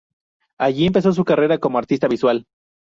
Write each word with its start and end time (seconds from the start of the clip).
Allí 0.59 0.87
empezó 0.87 1.13
su 1.13 1.23
carrera 1.23 1.59
como 1.59 1.77
artista 1.77 2.07
visual. 2.07 2.47